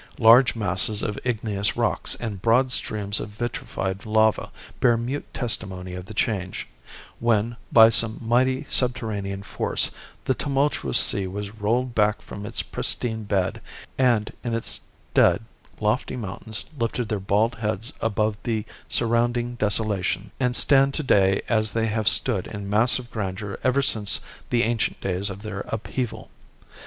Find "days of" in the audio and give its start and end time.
24.99-25.43